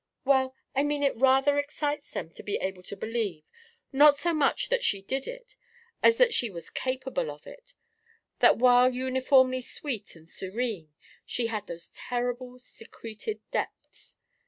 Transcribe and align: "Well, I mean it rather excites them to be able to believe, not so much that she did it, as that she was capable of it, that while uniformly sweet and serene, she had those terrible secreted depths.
"Well, 0.25 0.55
I 0.75 0.81
mean 0.81 1.03
it 1.03 1.15
rather 1.15 1.59
excites 1.59 2.09
them 2.09 2.31
to 2.31 2.41
be 2.41 2.55
able 2.55 2.81
to 2.81 2.97
believe, 2.97 3.43
not 3.91 4.17
so 4.17 4.33
much 4.33 4.69
that 4.69 4.83
she 4.83 4.99
did 5.03 5.27
it, 5.27 5.55
as 6.01 6.17
that 6.17 6.33
she 6.33 6.49
was 6.49 6.71
capable 6.71 7.29
of 7.29 7.45
it, 7.45 7.75
that 8.39 8.57
while 8.57 8.91
uniformly 8.91 9.61
sweet 9.61 10.15
and 10.15 10.27
serene, 10.27 10.91
she 11.23 11.45
had 11.45 11.67
those 11.67 11.89
terrible 11.91 12.57
secreted 12.57 13.41
depths. 13.51 14.17